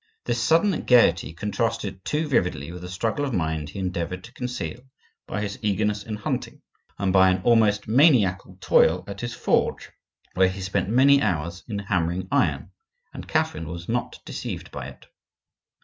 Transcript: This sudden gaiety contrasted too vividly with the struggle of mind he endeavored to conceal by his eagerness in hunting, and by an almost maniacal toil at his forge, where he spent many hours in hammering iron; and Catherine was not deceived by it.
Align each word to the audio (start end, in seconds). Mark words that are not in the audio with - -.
This 0.25 0.41
sudden 0.41 0.71
gaiety 0.81 1.31
contrasted 1.31 2.03
too 2.03 2.27
vividly 2.27 2.71
with 2.71 2.81
the 2.81 2.89
struggle 2.89 3.23
of 3.23 3.35
mind 3.35 3.69
he 3.69 3.77
endeavored 3.77 4.23
to 4.23 4.33
conceal 4.33 4.79
by 5.27 5.41
his 5.41 5.59
eagerness 5.61 6.01
in 6.01 6.15
hunting, 6.15 6.63
and 6.97 7.13
by 7.13 7.29
an 7.29 7.39
almost 7.43 7.87
maniacal 7.87 8.57
toil 8.59 9.03
at 9.05 9.21
his 9.21 9.35
forge, 9.35 9.91
where 10.33 10.49
he 10.49 10.59
spent 10.61 10.89
many 10.89 11.21
hours 11.21 11.63
in 11.67 11.77
hammering 11.77 12.27
iron; 12.31 12.71
and 13.13 13.27
Catherine 13.27 13.67
was 13.67 13.87
not 13.87 14.17
deceived 14.25 14.71
by 14.71 14.87
it. 14.87 15.05